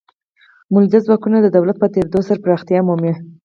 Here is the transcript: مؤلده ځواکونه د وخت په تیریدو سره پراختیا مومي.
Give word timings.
مؤلده 0.71 0.99
ځواکونه 1.05 1.37
د 1.41 1.55
وخت 1.63 1.77
په 1.81 1.87
تیریدو 1.93 2.19
سره 2.27 2.41
پراختیا 2.43 2.79
مومي. 2.87 3.13